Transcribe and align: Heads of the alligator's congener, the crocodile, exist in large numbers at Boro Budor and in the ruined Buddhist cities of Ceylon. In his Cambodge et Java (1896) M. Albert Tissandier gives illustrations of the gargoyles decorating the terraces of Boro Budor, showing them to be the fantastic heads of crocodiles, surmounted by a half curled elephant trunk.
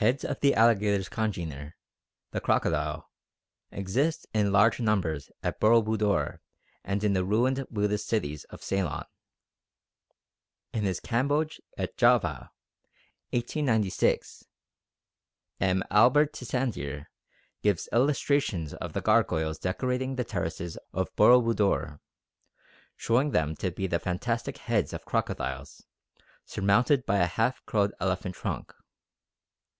Heads 0.00 0.24
of 0.24 0.40
the 0.40 0.54
alligator's 0.54 1.10
congener, 1.10 1.74
the 2.30 2.40
crocodile, 2.40 3.10
exist 3.70 4.26
in 4.32 4.50
large 4.50 4.80
numbers 4.80 5.30
at 5.42 5.60
Boro 5.60 5.82
Budor 5.82 6.38
and 6.82 7.04
in 7.04 7.12
the 7.12 7.22
ruined 7.22 7.66
Buddhist 7.70 8.06
cities 8.08 8.44
of 8.44 8.62
Ceylon. 8.62 9.04
In 10.72 10.84
his 10.84 11.00
Cambodge 11.00 11.60
et 11.76 11.98
Java 11.98 12.50
(1896) 13.32 14.44
M. 15.60 15.82
Albert 15.90 16.32
Tissandier 16.32 17.08
gives 17.60 17.86
illustrations 17.92 18.72
of 18.72 18.94
the 18.94 19.02
gargoyles 19.02 19.58
decorating 19.58 20.16
the 20.16 20.24
terraces 20.24 20.78
of 20.94 21.14
Boro 21.14 21.42
Budor, 21.42 22.00
showing 22.96 23.32
them 23.32 23.54
to 23.56 23.70
be 23.70 23.86
the 23.86 23.98
fantastic 24.00 24.56
heads 24.56 24.94
of 24.94 25.04
crocodiles, 25.04 25.84
surmounted 26.46 27.04
by 27.04 27.18
a 27.18 27.26
half 27.26 27.62
curled 27.66 27.92
elephant 28.00 28.34
trunk. 28.36 28.72